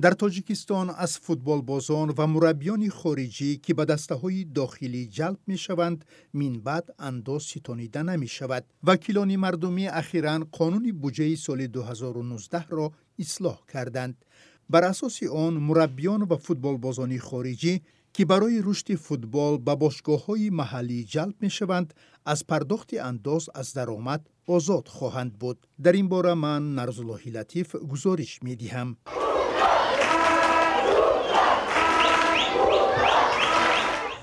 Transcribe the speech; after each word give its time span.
در 0.00 0.10
تاجیکستان 0.10 0.90
از 0.90 1.18
فوتبال 1.18 1.60
بازان 1.60 2.14
و 2.18 2.26
مربیان 2.26 2.88
خارجی 2.88 3.56
که 3.56 3.74
به 3.74 3.84
دسته 3.84 4.14
های 4.14 4.44
داخلی 4.44 5.06
جلب 5.06 5.38
می 5.46 5.58
شوند 5.58 6.04
من 6.34 6.52
بعد 6.52 6.94
انداز 6.98 7.42
ستانیده 7.42 8.02
نمی 8.02 8.28
شود. 8.28 8.64
وکیلان 8.84 9.36
مردمی 9.36 9.86
اخیرا 9.88 10.46
قانون 10.52 10.92
بودجه 10.92 11.36
سال 11.36 11.66
2019 11.66 12.64
را 12.68 12.92
اصلاح 13.18 13.60
کردند. 13.72 14.24
بر 14.70 14.84
اساس 14.84 15.22
آن 15.22 15.54
مربیان 15.54 16.22
و 16.22 16.36
فوتبال 16.36 16.76
بازانی 16.76 17.18
خارجی 17.18 17.82
که 18.12 18.24
برای 18.24 18.62
رشد 18.64 18.94
فوتبال 18.94 19.58
به 19.58 19.74
باشگاه 19.74 20.26
های 20.26 20.50
محلی 20.50 21.04
جلب 21.04 21.34
می 21.40 21.50
شوند 21.50 21.94
از 22.26 22.46
پرداخت 22.46 22.94
انداز 22.94 23.50
از 23.54 23.72
درآمد 23.72 24.30
آزاد 24.46 24.88
خواهند 24.88 25.38
بود. 25.38 25.66
در 25.82 25.92
این 25.92 26.08
باره 26.08 26.34
من 26.34 26.74
نرزالله 26.74 27.28
لطیف 27.28 27.76
گزارش 27.76 28.42
می 28.42 28.56
دهم. 28.56 28.96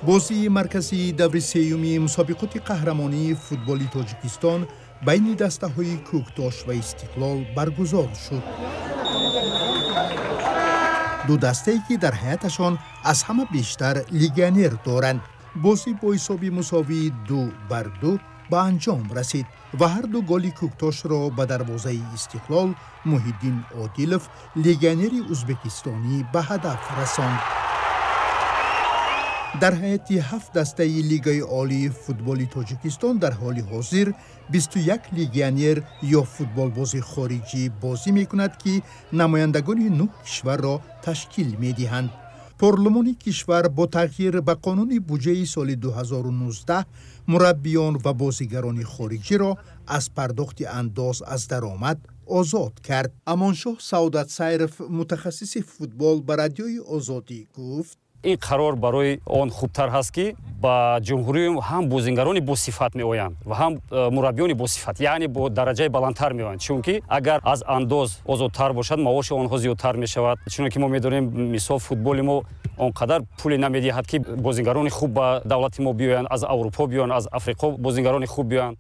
бозии 0.06 0.48
марказии 0.50 1.12
даври 1.12 1.42
сеюми 1.42 1.98
мусобиқоти 2.06 2.60
қаҳрамонии 2.70 3.38
футболи 3.46 3.88
тоҷикистон 3.96 4.62
байни 5.08 5.34
дастаҳои 5.44 5.96
кӯктош 6.10 6.56
ва 6.68 6.74
истиқлол 6.84 7.38
баргузор 7.56 8.10
шуд. 8.26 8.46
Ду 11.28 11.34
дастае 11.46 11.80
ки 11.88 11.96
дар 12.04 12.14
ҳайаташон 12.24 12.74
аз 13.12 13.20
ҳама 13.28 13.46
бештар 13.56 13.96
легионер 14.22 14.74
доранд. 14.88 15.22
Бозӣ 15.64 15.92
бо 16.02 16.08
ҳисоби 16.16 16.50
мусовии 16.60 17.14
ду 17.30 17.42
бар 17.72 17.88
ду 18.02 18.12
ба 18.52 18.60
анҷом 18.70 19.02
расид 19.18 19.48
ва 19.80 19.88
ҳарду 19.96 20.20
голи 20.32 20.52
кӯктошро 20.60 21.20
ба 21.38 21.44
дарвозаи 21.52 22.02
истиқлол 22.18 22.70
муҳиддин 23.12 23.58
одилов 23.84 24.24
легионери 24.66 25.20
ӯзбекистонӣ 25.34 26.16
ба 26.34 26.42
ҳадаф 26.50 26.82
расонд. 27.00 27.40
در 29.62 29.76
حیات 29.76 30.12
هفت 30.12 30.54
دسته 30.54 30.84
لیگای 30.84 31.40
عالی 31.40 31.90
فوتبال 31.90 32.46
تاجیکستان 32.46 33.18
در 33.18 33.32
حال 33.32 33.60
حاضر 33.60 34.12
21 34.50 35.02
لیگیانیر 35.14 35.84
یا 36.04 36.24
فوتبال 36.24 36.70
بازی 36.70 37.02
خارجی 37.02 37.70
بازی 37.70 38.12
می 38.12 38.26
کند 38.26 38.58
که 38.58 38.82
نمایندگان 39.14 39.78
نه 39.78 40.10
کشور 40.26 40.58
را 40.58 40.82
تشکیل 41.02 41.56
می 41.60 41.74
دهند. 41.74 42.10
پارلمان 42.60 43.16
کشور 43.26 43.68
با 43.68 43.86
تغییر 43.86 44.42
به 44.42 44.54
قانون 44.54 45.00
بودجه 45.00 45.46
سال 45.46 45.76
2019 45.76 46.86
مربیان 47.28 48.02
و 48.06 48.14
بازیگران 48.14 48.84
خارجی 48.84 49.38
را 49.38 49.58
از 49.88 50.14
پرداخت 50.14 50.62
انداز 50.68 51.22
از 51.22 51.48
درآمد 51.48 51.98
آزاد 52.28 52.82
کرد. 52.84 53.14
امانشاه 53.28 53.76
سعادت 53.80 54.30
سیرف 54.30 54.82
متخصص 54.82 55.58
فوتبال 55.58 56.22
به 56.22 56.36
رادیوی 56.36 56.80
ин 58.26 58.38
қарор 58.38 58.76
барои 58.76 59.20
он 59.26 59.50
хубтар 59.50 59.90
ҳаст 59.90 60.12
ки 60.12 60.36
ба 60.62 61.00
ҷумҳурӣ 61.08 61.44
ҳам 61.70 61.84
бозингарони 61.94 62.42
босифат 62.52 62.96
меоянд 62.96 63.36
ва 63.50 63.56
ҳам 63.62 63.74
э, 63.76 64.10
мураббиёни 64.16 64.54
босифат 64.54 65.00
яъне 65.00 65.28
бо 65.28 65.50
дараҷаи 65.50 65.90
баландтар 65.90 66.32
меоянд. 66.34 66.62
Чунки 66.62 67.02
агар 67.08 67.40
аз 67.44 67.64
андоз 67.68 68.10
озодтар 68.26 68.74
бошад 68.74 69.00
маоши 69.00 69.34
онҳо 69.34 69.58
зиёдтар 69.64 69.96
мешавад. 69.98 70.38
Чуно 70.50 70.70
ки 70.70 70.80
мо 70.80 70.88
медонем 70.88 71.26
мисол 71.56 71.80
футболи 71.80 72.22
мо 72.22 72.44
он 72.78 72.92
қадар 72.92 73.20
пуле 73.40 73.58
намедиҳад 73.58 74.06
ки 74.08 74.18
бозингарони 74.20 74.90
хуб 74.90 75.12
ба 75.12 75.42
давлати 75.46 75.82
мо 75.82 75.92
биёянд 75.94 76.28
аз 76.30 76.44
аврупо 76.44 76.88
биёянд 76.88 77.12
аз 77.12 77.28
африқо 77.32 77.78
бозингарони 77.78 78.26
хуб 78.26 78.48
биёянд. 78.48 78.78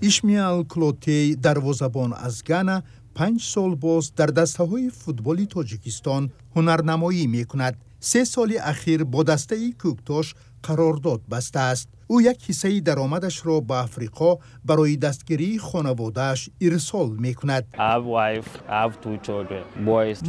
Ишмиал 0.00 0.64
клотей 0.64 1.34
дарвозабон 1.36 2.14
аз 2.26 2.42
гана 2.42 2.82
панҷ 3.14 3.40
сол 3.52 3.76
боз 3.76 4.10
дар 4.18 4.30
дастаҳои 4.30 4.90
футболи 5.02 5.46
тоҷикистон 5.46 6.22
ҳунарнамоӣ 6.54 7.26
мекунад. 7.26 7.74
سه 8.04 8.24
سال 8.24 8.56
اخیر 8.62 9.04
با 9.04 9.22
دسته 9.22 9.56
ای 9.56 9.72
کوکتاش 9.82 10.34
قرارداد 10.62 11.20
بسته 11.30 11.60
است 11.60 11.88
او 12.06 12.22
یک 12.22 12.50
حصه 12.50 12.80
درآمدش 12.80 13.46
را 13.46 13.60
به 13.60 13.74
افریقا 13.74 14.36
برای 14.64 14.96
دستگیری 14.96 15.58
خانوادهش 15.58 16.50
ارسال 16.60 17.10
می 17.10 17.34
کند. 17.34 17.66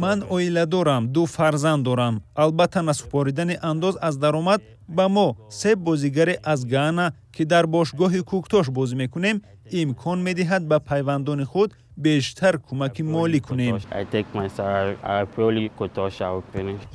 من 0.00 0.22
اویله 0.22 0.66
دارم، 0.66 1.06
دو 1.06 1.26
فرزند 1.26 1.84
دارم. 1.84 2.20
البته 2.36 2.80
نسپاریدن 2.80 3.54
انداز 3.62 3.96
از 3.96 4.18
درآمد 4.18 4.60
با 4.88 5.08
ما 5.08 5.36
سه 5.48 5.74
بازیگر 5.74 6.36
از 6.44 6.68
گانا 6.68 7.10
که 7.32 7.44
در 7.44 7.66
باشگاه 7.66 8.20
کوکتوش 8.20 8.70
بازی 8.70 8.96
می‌کنیم 8.96 9.42
امکان 9.72 10.18
می‌دهد 10.18 10.68
به 10.68 10.78
پیوندان 10.78 11.44
خود 11.44 11.74
бештар 11.96 12.54
кӯмаки 12.66 13.02
молӣ 13.02 13.40
кунем. 13.48 13.74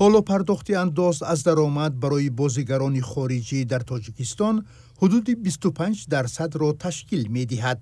Ҳоло 0.01 0.19
пардохти 0.29 0.73
андоз 0.83 1.17
аз 1.33 1.39
даромад 1.47 1.93
барои 2.03 2.29
бозигарони 2.29 3.01
хориҷӣ 3.11 3.59
дар 3.71 3.81
тоҷикистон 3.91 4.55
ҳудуди 5.01 5.33
25 5.35 6.07
дарсадро 6.13 6.73
ташкил 6.73 7.23
медиҳад. 7.37 7.79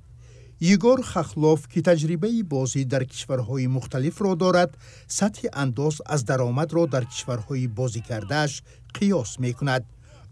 Егор 0.60 1.00
хахлов 1.02 1.68
ки 1.72 1.80
таҷрибаи 1.82 2.42
бозӣ 2.44 2.82
дар 2.94 3.04
кишварҳои 3.12 3.68
мухталифро 3.68 4.32
дорад 4.44 4.72
сатҳи 5.08 5.48
андоз 5.64 5.96
аз 6.14 6.22
даромадро 6.30 6.84
дар 6.94 7.04
кишварҳои 7.12 7.68
бозикардааш 7.68 8.52
қиёс 8.96 9.32
мекунад. 9.46 9.84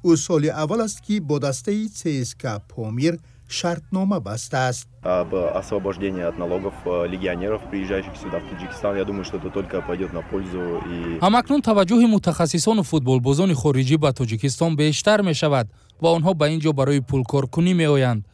Ӯ 0.09 0.11
соли 0.25 0.49
аввал 0.61 0.81
аст 0.87 0.99
ки 1.05 1.15
бо 1.19 1.35
дастаи 1.39 1.89
цска 1.97 2.53
помир 2.73 3.13
шартнома 3.48 4.20
бастааст 4.20 4.86
об 5.02 5.34
освобождении 5.34 6.22
от 6.22 6.38
налогов 6.38 6.74
э, 6.84 7.06
легионеров, 7.08 7.62
приезжающих 7.70 8.14
сюда, 8.16 8.38
в 8.38 8.48
Таджикистан. 8.50 8.96
Я 8.96 9.04
думаю, 9.04 9.24
что 9.24 9.38
это 9.38 9.50
только 9.50 9.80
пойдет 9.82 10.12
на 10.12 10.22
пользу. 10.22 10.60
И... 10.86 11.18
ҳамакнун 11.20 11.60
таваҷҷӯҳи 11.62 12.06
мутахассисону 12.06 12.82
футболбозони 12.82 13.54
хориҷӣ 13.54 13.96
ба 13.96 14.12
тоҷикистон 14.12 14.76
бештар 14.76 15.22
мешавад 15.22 15.66
ва 16.02 16.08
онҳо 16.16 16.34
ба 16.34 16.48
ин 16.48 16.60
ҷо 16.60 16.72
барои 16.72 17.00
пулкоркунӣ 17.00 17.74
меоянд 17.74 18.24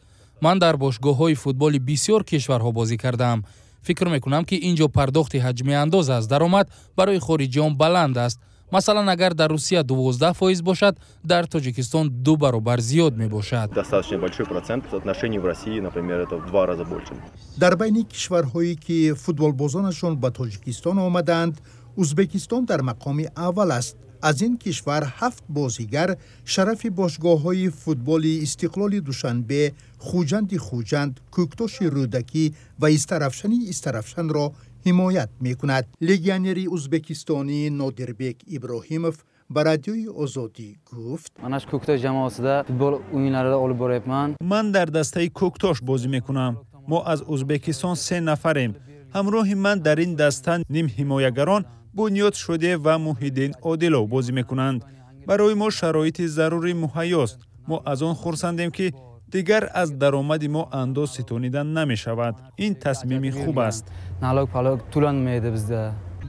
ман 0.41 0.59
дар 0.59 0.75
бошгоҳҳои 0.77 1.35
футболи 1.43 1.79
бисёр 1.79 2.21
кишварҳо 2.23 2.71
бозӣ 2.71 2.97
кардаам 2.97 3.39
фикр 3.87 4.07
мекунам 4.15 4.43
ки 4.49 4.55
ин 4.67 4.75
ҷо 4.79 4.87
пардохти 4.97 5.37
ҳаҷми 5.45 5.73
андоз 5.83 6.09
аз 6.09 6.27
даромад 6.27 6.67
барои 6.97 7.19
хориҷиён 7.27 7.71
баланд 7.83 8.17
аст 8.17 8.37
масалан 8.72 9.08
агар 9.08 9.34
дар 9.34 9.50
русия 9.50 9.84
12 9.84 10.34
фоиз 10.36 10.62
бошад 10.62 10.96
дар 11.24 11.46
тоҷикистон 11.46 12.08
ду 12.10 12.36
баробар 12.36 12.80
зиёд 12.80 13.14
мебошад. 13.16 13.70
Достаточно 13.74 14.18
большой 14.18 14.46
процент 14.46 14.84
отношений 14.94 15.38
в 15.38 15.44
россии 15.44 15.78
например 15.80 16.18
это 16.20 16.36
в 16.36 16.46
два 16.46 16.66
раза 16.66 16.84
больше. 16.84 17.12
Дар 17.56 17.76
байни 17.76 18.02
кишварҳое 18.04 18.74
ки 18.74 19.12
футболбозонашон 19.12 20.16
ба 20.16 20.30
тоҷикистон 20.30 20.98
омаданд 20.98 21.60
узбекистон 21.96 22.64
дар 22.64 22.80
мақоми 22.80 23.30
аввал 23.36 23.72
аст. 23.72 23.96
Аз 24.22 24.40
ин 24.40 24.56
кишвар 24.56 25.04
ҳафт 25.20 25.44
бозигар 25.48 26.16
шарафи 26.44 26.88
бошгоҳҳои 26.88 27.68
футболи 27.82 28.32
истиқлоли 28.46 29.00
душанбе 29.00 29.62
хуҷанди 30.06 30.56
хуҷанд 30.66 31.14
кӯктоши 31.34 31.86
рӯдакӣ 31.96 32.44
ва 32.80 32.88
истарафшани 32.90 33.58
истарафшанро 33.72 34.46
ҳимоят 34.85 35.29
мекунад 35.47 35.85
легионери 36.09 36.65
ӯзбекистонӣ 36.75 37.59
нодирбек 37.79 38.37
иброҳимов 38.55 39.15
ба 39.53 39.59
радиои 39.69 40.07
озодӣ 40.23 40.69
гуфт 40.91 41.31
манаш 41.43 41.63
кӯктош 41.71 41.97
ҷамоатида 42.05 42.55
футбол 42.69 42.93
оʻyinlarida 43.15 43.57
olib 43.65 43.77
boryapman 43.83 44.29
ман 44.51 44.65
дар 44.75 44.87
дастаи 44.97 45.29
кӯктош 45.39 45.77
бозӣ 45.89 46.07
мекунам 46.17 46.53
мо 46.91 46.99
аз 47.13 47.19
ӯзбекистон 47.33 47.95
се 48.05 48.17
нафарем 48.29 48.71
ҳамроҳи 49.15 49.55
ман 49.65 49.77
дар 49.87 49.97
ин 50.05 50.13
даста 50.21 50.53
нимҳимоягарон 50.75 51.63
бунёд 51.97 52.35
шудев 52.43 52.77
ва 52.85 52.95
муҳиддин 53.07 53.51
одилов 53.71 54.05
бозӣ 54.13 54.31
мекунанд 54.39 54.79
барои 55.27 55.55
мо 55.61 55.67
шароити 55.79 56.25
зарурӣ 56.37 56.73
муҳайёст 56.83 57.37
мо 57.69 57.77
аз 57.91 57.99
он 58.09 58.15
хурсандем 58.21 58.69
ки 58.77 58.87
دیگر 59.32 59.68
از 59.74 59.98
درآمد 59.98 60.44
ما 60.44 60.68
اندو 60.72 61.06
ستونیدن 61.06 61.66
نمی 61.66 61.96
شود 61.96 62.34
این 62.56 62.74
تصمیم 62.74 63.30
خوب 63.44 63.58
است. 63.58 63.88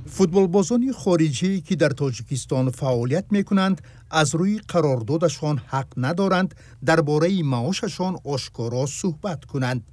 فوتبال 0.06 0.48
بازان 0.48 0.92
خارجی 0.92 1.62
که 1.62 1.76
در 1.76 1.90
تاجیکستان 1.90 2.70
فعالیت 2.70 3.26
می 3.32 3.44
کنند 3.44 3.82
از 4.12 4.36
روی 4.36 4.60
قراردادشان 4.68 5.62
حق 5.68 5.88
ندارند 5.98 6.56
درباره 6.86 7.44
معاششان 7.44 8.18
آشکارا 8.26 8.86
صحبت 8.86 9.46
کنند. 9.46 9.84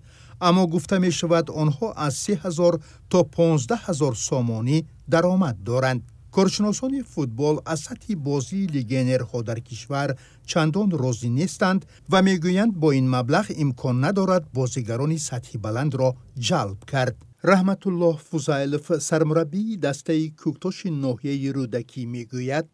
اما 0.40 0.66
گفته 0.66 0.98
می 0.98 1.12
شود 1.12 1.50
آنها 1.50 1.92
از 1.92 2.14
3000 2.14 2.80
تا 3.10 3.22
15000 3.22 4.14
سامانی 4.14 4.86
درآمد 5.10 5.56
دارند. 5.64 6.02
کارشناسان 6.32 7.02
فوتبال 7.02 7.60
از 7.66 7.80
سطح 7.80 8.14
بازی 8.14 8.66
لیگنرها 8.66 9.42
در 9.42 9.58
کشور 9.58 10.16
چندان 10.46 10.90
راضی 10.90 11.30
نیستند 11.30 11.86
و 12.10 12.22
می‌گویند 12.22 12.80
با 12.80 12.90
این 12.90 13.10
مبلغ 13.10 13.52
امکان 13.56 14.04
ندارد 14.04 14.52
بازیگران 14.52 15.16
سطح 15.16 15.58
بلند 15.58 15.94
را 15.94 16.14
جلب 16.38 16.84
کرد. 16.92 17.16
رحمت 17.44 17.86
الله 17.86 18.16
فوزایلف 18.16 18.98
سرمربی 18.98 19.76
دسته 19.76 20.28
کوکتاش 20.28 20.86
ناحیه 20.86 21.52
رودکی 21.52 22.06
می‌گوید. 22.06 22.64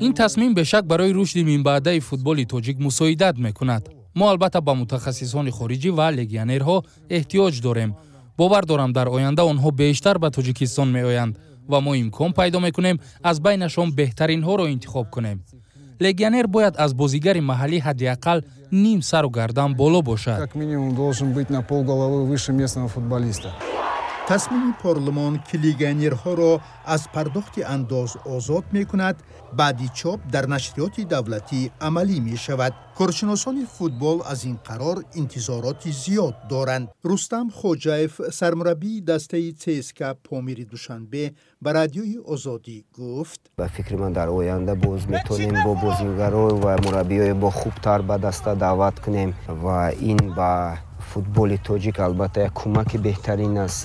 این 0.00 0.14
تصمیم 0.14 0.54
به 0.54 0.64
شک 0.64 0.84
برای 0.84 1.12
رشد 1.12 1.38
میمبعده 1.38 2.00
فوتبال 2.00 2.44
تاجیک 2.44 2.80
مساعدت 2.80 3.34
می‌کند. 3.38 3.88
ما 4.16 4.30
البته 4.30 4.60
با 4.60 4.74
متخصصان 4.74 5.50
خارجی 5.50 5.88
و 5.88 6.00
لگیانرها 6.00 6.82
احتیاج 7.10 7.60
داریم. 7.60 7.96
Бовар 8.38 8.64
дорам 8.66 8.92
дар 8.92 9.08
оянда 9.08 9.42
онҳо 9.44 9.70
бештар 9.70 10.18
ба 10.18 10.30
тоҷикистон 10.30 10.88
меоянд 10.92 11.38
ва 11.68 11.80
мо 11.80 11.94
имкон 11.94 12.32
пайдо 12.32 12.60
мекунем 12.60 12.96
аз 13.22 13.40
байнашон 13.40 13.88
беҳтаринҳоро 13.98 14.64
интихоб 14.74 15.06
кунем 15.10 15.38
легионер 16.00 16.46
бояд 16.46 16.74
аз 16.78 16.94
бозигари 16.94 17.40
маҳаллӣ 17.50 17.78
ҳадди 17.86 18.06
ақал 18.16 18.38
ним 18.72 19.02
сару 19.02 19.30
гардан 19.30 19.74
боло 19.74 20.02
бошад 20.02 20.38
Как 20.38 20.54
минимум 20.54 20.94
должен 20.94 21.32
быть 21.32 21.50
на 21.50 21.62
полголовы 21.62 22.20
выше 22.30 22.52
местного 22.52 22.88
футболиста. 22.88 23.48
تصمیم 24.28 24.72
پارلمان 24.82 25.40
که 25.52 25.58
لیگنیرها 25.58 26.34
را 26.34 26.60
از 26.84 27.08
پرداخت 27.12 27.52
انداز 27.66 28.16
آزاد 28.16 28.64
می 28.72 28.84
کند 28.84 29.22
بعدی 29.56 29.88
چاپ 29.94 30.20
در 30.32 30.46
نشریات 30.46 31.00
دولتی 31.00 31.70
عملی 31.80 32.20
می 32.20 32.36
شود. 32.36 32.72
کارشناسان 32.98 33.64
فوتبال 33.64 34.18
از 34.30 34.44
این 34.44 34.58
قرار 34.64 35.04
انتظارات 35.16 35.90
زیاد 35.90 36.48
دارند. 36.48 36.88
رستم 37.04 37.48
خوجایف 37.48 38.30
سرمربی 38.30 39.00
دسته 39.00 39.52
تیسکا 39.52 40.14
پامیر 40.14 40.64
دوشنبه 40.64 41.32
به 41.62 41.72
رادیوی 41.72 42.18
آزادی 42.28 42.84
گفت 42.98 43.40
با 43.58 43.66
فکر 43.66 43.96
من 43.96 44.12
در 44.12 44.28
آینده 44.28 44.74
باز 44.74 45.08
می‌تونیم 45.08 45.64
با 45.64 45.74
بازیگران 45.74 46.50
و 46.50 46.90
مربیای 46.90 47.32
با 47.32 47.50
خوبتر 47.50 48.02
به 48.02 48.18
دسته 48.18 48.54
دعوت 48.54 48.98
کنیم 48.98 49.34
و 49.48 49.66
این 49.66 50.34
با 50.34 50.74
فوتبال 51.14 51.56
توجیک 51.56 52.00
البته 52.00 52.50
کمک 52.54 52.96
بهترین 52.96 53.58
است 53.58 53.82